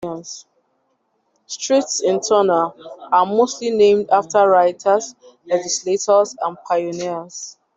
[1.45, 2.71] Streets in Turner
[3.11, 5.13] are mostly named after writers,
[5.45, 7.57] legislators and pioneers.